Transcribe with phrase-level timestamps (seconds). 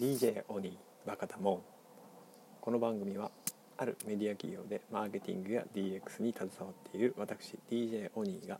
[0.00, 1.60] DJ オニーバカタモン
[2.62, 3.30] この番組は
[3.76, 8.58] あるメディア企業でマーケティングや DX に携わっている私 DJ オニーが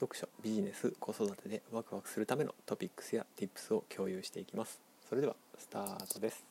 [0.00, 4.80] 読書ビジネス子育てでワクワクするためのトピックスや Tips を共有していきます。
[5.06, 6.42] それではスタートです。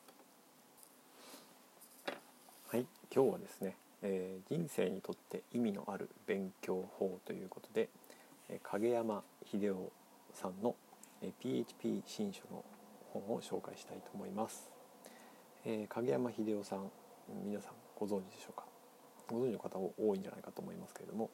[2.68, 7.88] はい今日はですね、えー、人生にとって意味のある勉強法ということで、
[8.48, 9.90] えー、影山秀夫
[10.34, 10.76] さんの、
[11.20, 12.64] えー、PHP 新書の
[13.12, 14.70] 本を紹介したいと思います、
[15.64, 16.90] えー、影山秀夫さん
[17.44, 18.64] 皆さんご存知でしょうか？
[19.28, 21.30] ご存知の方多いんじゃないかと思いますけれども、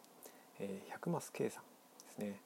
[0.58, 1.62] えー、100マス計算
[2.06, 2.40] ですね、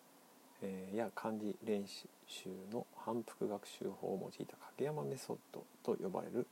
[0.62, 1.84] えー、や漢字練
[2.26, 6.46] 習の反復学習法を用いた影山メソッドと呼ばれる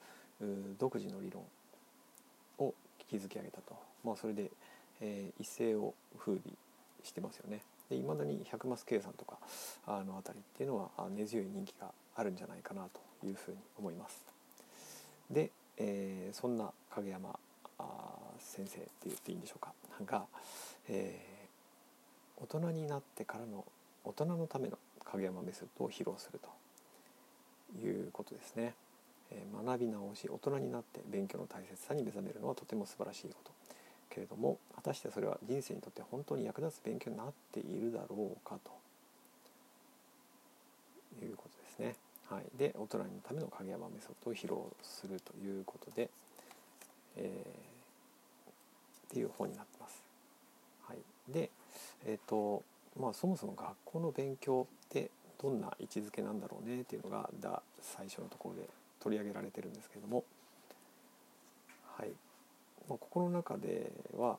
[0.79, 1.43] 独自の理論
[2.59, 2.75] を
[3.11, 4.51] 築き上げたと、まあ、それで、
[5.01, 6.41] えー、一世を風靡
[7.03, 7.61] してますよね。
[7.89, 9.39] で未だに100マス計算とか
[9.87, 12.89] あの辺りっていうのは根強い人気があるんじゃないかな
[13.21, 14.23] というふうに思います。
[15.31, 17.39] で、えー、そんな影山
[18.39, 19.73] 先生って言っていいんでしょうか
[20.05, 20.25] が、
[20.89, 23.65] えー、大人になってからの
[24.05, 26.49] 大人のための影山メソッドを披露すると
[27.87, 28.75] いうことですね。
[29.31, 33.51] えー、学び直し大人になって勉強の大切さに目覚めるのはとても素晴らしいこと
[34.09, 38.71] けれども果たしてそれは人生にとって本当に役立つ勉強になっているだろうかと
[41.25, 42.06] いうことですね。
[42.29, 46.11] はい、で大人のための影山メソッドを披露するということで、
[47.17, 50.03] えー、っていう本になってます。
[50.89, 51.51] はい、で、
[52.05, 52.63] えーと
[52.99, 55.11] まあ、そもそも学校の勉強って
[55.41, 58.69] どんな位置づけなんだろうねっていうのがだ最初のところで
[59.01, 60.25] 取り上げられてるんですけれども、
[61.97, 62.09] はい。
[62.89, 64.37] まあ、ここの中では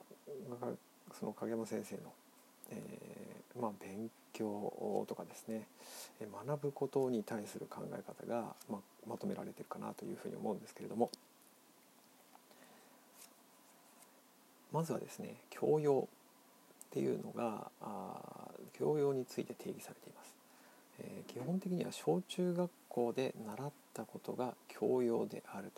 [1.18, 2.02] その影山先生の、
[2.72, 5.68] えーまあ、勉強とかですね
[6.46, 11.10] 学ぶことに対する考え方が、まあ、まとめられてるかなというふうに思うんですけれども。
[14.72, 16.08] まずはですね教養
[16.88, 20.36] っていうのがあ教養について定義されています、
[21.00, 25.72] えー、基本的には小中学校で習ったことが教養である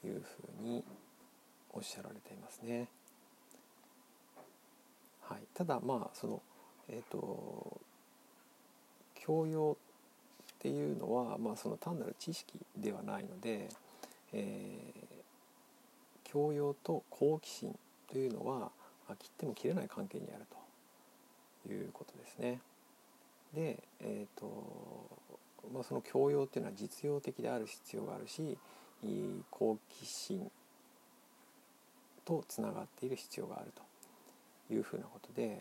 [0.00, 0.84] というふうに
[1.72, 2.86] おっしゃられていますね。
[5.22, 6.42] はい、ただまあその
[6.92, 7.80] えっ、ー、と
[9.14, 9.76] 教養
[10.54, 13.68] っていうのは、まあ、その単なる知識ではないので、
[14.32, 17.74] えー、教養と好奇心
[18.10, 18.70] というのは、ま
[19.10, 20.44] あ、切っても切れない関係にある
[21.66, 22.60] ということですね。
[23.54, 24.46] で、えーと
[25.72, 28.56] まあ、その教養っていうのは実用的である必要があるし
[29.50, 30.50] 好奇心
[32.24, 33.72] とつながっている必要がある
[34.68, 35.60] というふうなことで、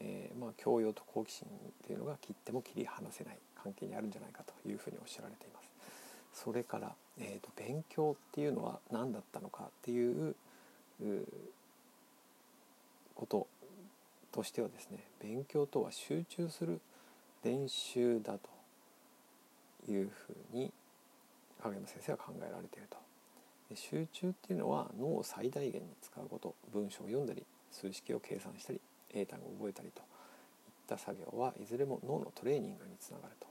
[0.00, 1.48] えー、まあ、教養と好奇心
[1.86, 5.70] というのが切っても切り離せない関係にあるんじゃないかというふうにおっしゃられています。
[6.32, 10.34] それから、えーと、勉強っていうのは何だったのかっていう
[13.14, 13.46] こと
[14.32, 16.80] としてはですね勉強とは集中する
[17.42, 20.72] 練習だというふうに
[21.62, 22.96] 影山先生は考えられていると。
[23.74, 28.80] 集中っていうのは脳を最大限に使うこと文章を読んだり数式を計算したり
[29.14, 30.04] 英単語を覚えたりといっ
[30.86, 33.46] た作業はいずれも脳のトレーニングにつながると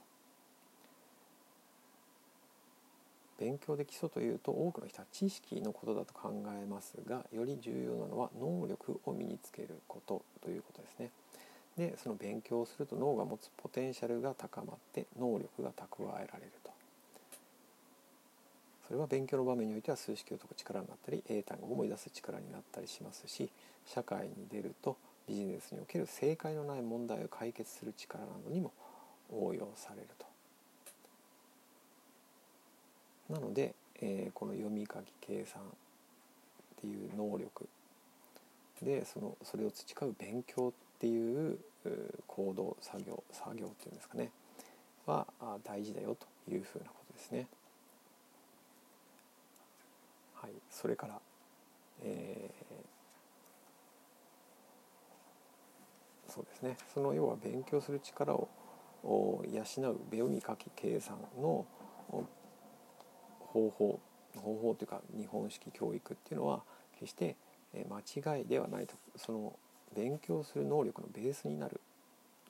[3.39, 11.11] 勉強で基礎というと多くの人は知識のことだと考えますがより重要なのは能力を身につけることということですね。
[11.77, 16.71] でその勉強をすると脳が持つポテンシャルが高まって能力が蓄えられると。
[18.89, 23.47] それは勉強の場面においては数式を解く力になったり英単語を思い出す力になったりしますし
[23.85, 24.97] 社会に出ると
[25.29, 28.73] ビジネスにおける正解のない問題を解決する力などにも
[29.31, 30.25] 応用されると。
[33.35, 35.65] なので、えー、この読み書き計算っ
[36.81, 37.69] ていう能力
[38.81, 41.59] でそのそれを培う勉強っていう
[42.25, 44.31] 行動作業作業っていうんですかね
[45.05, 45.27] は
[45.63, 47.45] 大事だよというふうなことですね。
[50.33, 51.19] はい、それから、
[52.03, 52.98] えー、
[56.39, 56.77] そうですね。
[56.93, 58.47] その要は勉強する力を
[59.03, 59.65] 養う
[60.11, 61.65] 読み書き計算の
[63.39, 63.99] 方法
[64.37, 66.61] 方法というか日本式教育っていうのは
[66.93, 67.35] 決して
[67.73, 68.95] 間違いではないと。
[69.17, 69.53] その
[69.93, 71.81] 勉強する能力のベースになる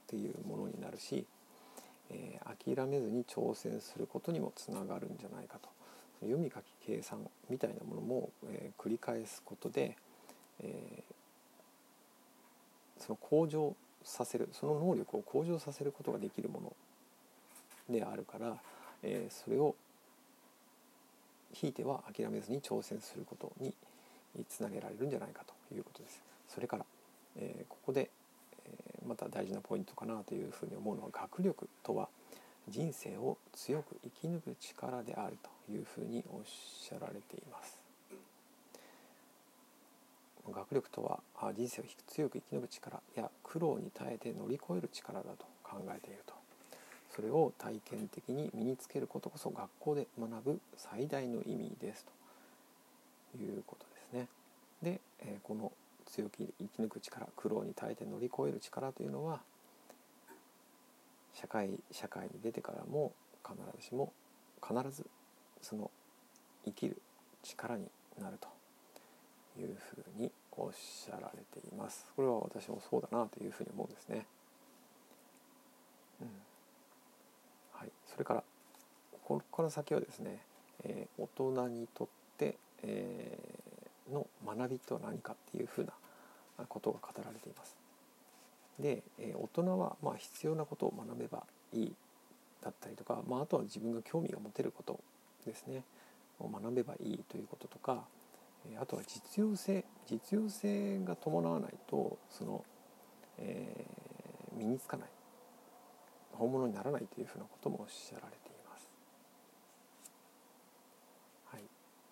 [0.01, 1.25] っていうものになるし、
[2.12, 5.69] えー、諦めずに挑戦することにもつながるんじゃないかと。
[6.19, 9.95] 読み書き計算みたいなものも、えー、繰り返すことで、
[10.59, 11.13] えー、
[13.00, 16.74] その向上させるその能力を向上させることができるもの
[17.90, 18.56] であるから、
[19.04, 19.75] えー、それを
[21.54, 23.74] ひいては諦めずに挑戦することに
[24.48, 26.22] つなげられるんじゃないかということです。
[26.48, 26.86] それから、
[27.38, 28.10] えー、ここで、
[28.66, 32.07] えー、また大事なポイントかなというふうに思うのは学力とは
[32.68, 37.79] 人生を強く生き抜く力であるというふうにおっしゃられています。
[40.51, 41.19] 学力とは
[41.54, 46.34] 人生を強く生き抜く力や苦労に耐えて乗り越える力だと考えていると
[47.16, 52.06] それを体験的に身につけることこそ学校で学ぶ最大の意味です
[53.36, 54.28] ということですね。
[54.81, 55.72] で、えこの
[56.06, 59.42] 強く生き抜く力苦労に耐えて乗り越える力というのは
[61.34, 63.12] 社会社会に出てからも
[63.45, 64.12] 必ずしも
[64.66, 65.06] 必ず
[65.62, 65.92] その
[66.66, 67.02] 生きる
[67.44, 67.86] 力に
[68.19, 68.48] なると
[69.60, 72.06] いうふうにおっしゃられています。
[72.15, 74.25] これは私もそうだなというふうに思うんですね。
[76.21, 76.27] うん
[77.73, 78.44] はい、それから
[79.23, 80.39] ここから先はですね、
[80.83, 82.07] えー、大人にとっ
[82.38, 87.77] て、えー、の学びとは何かっていうふうなことが語られています。
[88.79, 91.95] で、えー、大人はまあ必要なことを学べばいい
[92.61, 95.00] だったりとか、まあ、あとは自分が興味が持てること
[95.45, 95.83] ですね
[96.39, 98.03] を学べばいいということとか
[98.79, 102.63] あとは実用性実用性が伴わないとその、
[103.38, 105.09] えー、身につかない。
[106.39, 108.89] 本物にならないというふうなこともおっしゃられています。
[111.51, 111.63] はい、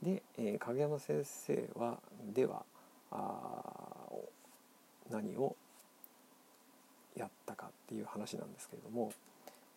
[0.04, 1.98] で、えー、影山先生は
[2.34, 2.66] では
[3.10, 4.12] あ
[5.10, 5.56] 何を
[7.16, 9.14] やったかっていう話なんですけれども、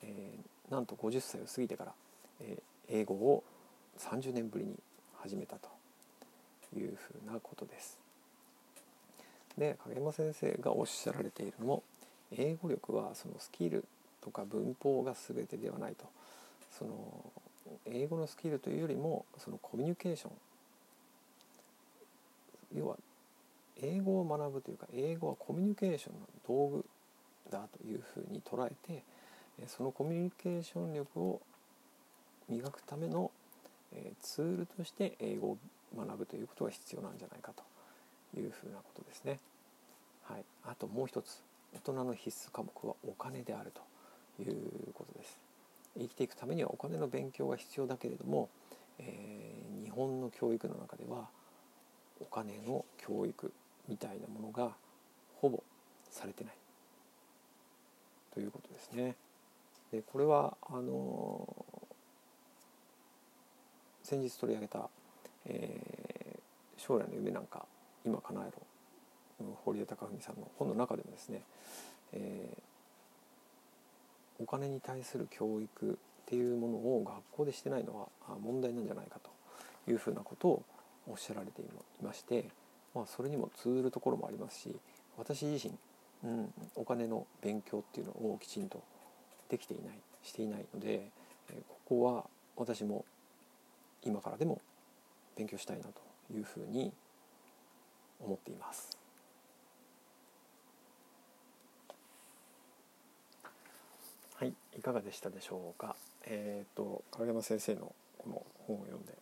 [0.02, 1.92] えー、なんと50歳を過ぎてから、
[2.40, 3.44] えー、英語を
[3.98, 4.74] 30年ぶりに
[5.22, 5.79] 始めたと。
[6.76, 7.98] いうふうなことです。
[9.58, 11.82] で影山先生がおっしゃられているのも
[12.32, 13.84] 英語力はそのスキル
[14.20, 16.04] とか文法が全てではないと
[16.70, 16.92] その
[17.86, 20.30] 英語のスキルというよりもそのコミュニケーション
[22.76, 22.96] 要は
[23.82, 26.84] 英語を学ぶというか英語はコミュニケーションの道具
[27.50, 29.02] だというふうに捉えて
[29.66, 31.40] そのコミュニケーション力を
[32.48, 33.30] 磨くための
[34.20, 35.58] ツールとして英語を
[35.96, 39.40] 学ぶということが必要なんじゃないかというふうなことですね。
[40.24, 41.42] はい、あともう一つ
[41.74, 45.38] 大人の必須科目はお金であるということです。
[45.98, 48.48] 生きていくためにはお金の勉強が必要だけれども、
[48.98, 51.28] えー、日本の教育の中では
[52.20, 53.52] お金の教育
[53.88, 54.70] みたいなものが
[55.40, 55.62] ほぼ
[56.10, 56.54] されてない
[58.32, 59.16] ということですね。
[59.90, 64.88] でこれはあのー、先日取り上げた
[65.46, 67.64] えー、将来の夢なんか
[68.04, 68.66] 今叶えろ
[69.64, 71.42] 堀江貴文さんの本の中でもですね、
[72.12, 75.94] えー、お金に対する教育っ
[76.26, 80.62] ていうものを学校でしてないのは問題なんじゃないかというふうなことを
[81.08, 81.64] おっしゃられてい
[82.02, 82.44] まして、
[82.94, 84.76] まあ、それにも通ずるところもありますし
[85.18, 85.74] 私自身、
[86.28, 88.82] うん、お金の勉強っていうのをきちんと
[89.48, 91.08] できていないしていないので
[91.68, 92.24] ここは
[92.56, 93.04] 私も
[94.04, 94.60] 今からでも
[95.40, 95.90] 勉強したいなと
[96.34, 96.92] いうふうに
[98.22, 98.94] 思っています。
[104.34, 105.96] はい、いかがでしたでしょうか？
[106.26, 109.14] えっ、ー、と影山先生のこの本を読んで、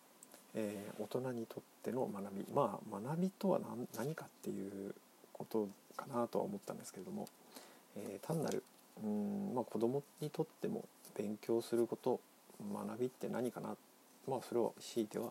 [0.56, 4.96] えー、大人にとっての学び、まあ学びとは何何かっていう
[5.32, 7.28] ことかなとは思ったんですけれども、
[7.96, 8.64] えー、単なる
[9.04, 10.84] うんまあ子供にとっても
[11.16, 12.18] 勉強すること
[12.74, 13.76] 学びって何かな、
[14.28, 15.30] まあそれを強いては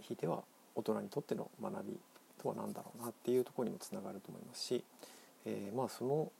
[0.00, 0.42] ひいては
[0.74, 1.98] 大人にとっての学び
[2.42, 4.84] とは何だろうなっていうところにもつながると思いますし、
[5.46, 6.30] えー、まあその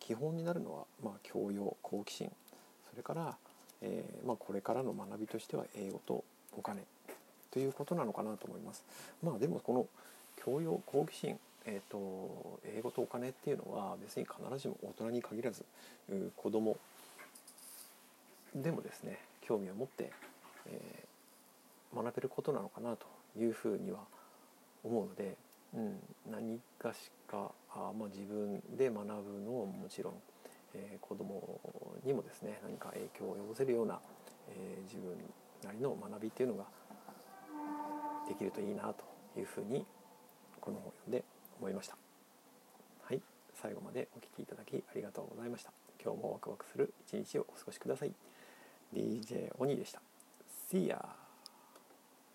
[0.00, 2.30] 基本になるのは、まあ、教養好奇心
[2.90, 3.36] それから、
[3.82, 6.22] えーまあ、これからの学びとしては英語と
[6.56, 6.82] お金
[7.50, 8.84] ということなのかなと思います。
[9.22, 9.86] まあでもこの
[10.36, 15.64] 教養好奇心えーと、英語とお金っていうのは別に必ずしも大人に限らず
[16.36, 16.76] 子供
[18.54, 20.12] でもですね興味を持って、
[20.68, 21.05] え
[21.94, 23.06] 学べることなのかなと
[23.38, 24.00] いうふうには
[24.84, 25.36] 思うので、
[25.74, 25.98] うん、
[26.30, 30.14] 何かしかあ、まあ、自分で学ぶのももちろん、
[30.74, 31.60] えー、子供
[32.04, 33.98] にもですね何か影響を及ぼせるような、
[34.48, 35.16] えー、自分
[35.64, 36.64] なりの学びっていうのが
[38.28, 39.04] できるといいなと
[39.38, 39.84] いうふうに
[40.60, 41.24] この本を読んで
[41.58, 41.96] 思いました。
[43.02, 43.20] はい、
[43.54, 45.72] 最後までお聴きいただきありがとうございました。
[46.02, 48.12] 今日もワクワクする一日をお過ごしください。
[48.94, 50.00] DJ オニーでした。
[50.70, 51.25] See ya!